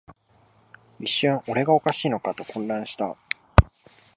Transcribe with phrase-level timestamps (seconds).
[0.99, 3.15] 一瞬、俺がおかしいのかと混乱した